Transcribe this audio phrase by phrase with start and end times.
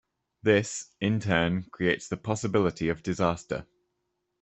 [0.41, 3.67] This, in turn, creates the possibility of disaster.